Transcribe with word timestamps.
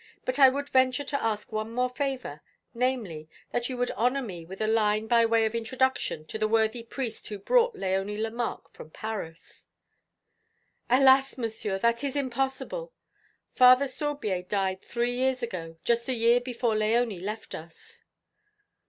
But 0.25 0.39
I 0.39 0.49
would 0.49 0.67
venture 0.69 1.03
to 1.03 1.23
ask 1.23 1.51
one 1.51 1.71
more 1.75 1.91
favour, 1.91 2.41
namely, 2.73 3.29
that 3.51 3.69
you 3.69 3.77
would 3.77 3.91
honour 3.91 4.23
me 4.23 4.43
with 4.47 4.59
a 4.59 4.65
line 4.65 5.05
by 5.05 5.27
way 5.27 5.45
of 5.45 5.53
introduction 5.53 6.25
to 6.25 6.39
the 6.39 6.47
worthy 6.47 6.81
priest 6.81 7.27
who 7.27 7.37
brought 7.37 7.75
Léonie 7.75 8.17
Lemarque 8.17 8.73
from 8.73 8.89
Paris." 8.89 9.67
"Alas, 10.89 11.37
Monsieur, 11.37 11.77
that 11.77 12.03
is 12.03 12.15
impossible! 12.15 12.91
Father 13.53 13.87
Sorbier 13.87 14.41
died 14.41 14.81
three 14.81 15.13
years 15.15 15.43
ago, 15.43 15.77
just 15.83 16.09
a 16.09 16.15
year 16.15 16.39
before 16.41 16.73
Léonie 16.73 17.21
left 17.21 17.53
us." 17.53 18.01